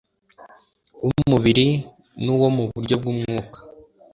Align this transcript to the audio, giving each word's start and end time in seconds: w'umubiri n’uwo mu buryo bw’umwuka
w'umubiri 1.05 1.67
n’uwo 2.23 2.47
mu 2.55 2.63
buryo 2.73 2.95
bw’umwuka 3.01 3.59